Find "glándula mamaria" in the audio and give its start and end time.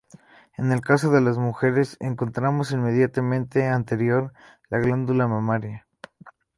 4.79-5.85